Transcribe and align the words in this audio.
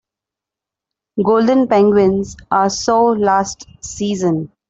Golden 1.23 1.67
penguins 1.67 2.35
are 2.49 2.71
so 2.71 3.05
last 3.05 3.67
season. 3.81 4.51